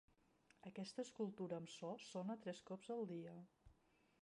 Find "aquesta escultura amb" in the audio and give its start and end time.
0.69-1.69